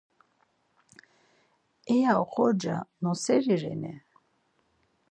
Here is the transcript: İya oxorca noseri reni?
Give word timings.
İya 1.93 2.13
oxorca 2.21 2.75
noseri 3.03 3.55
reni? 3.61 3.93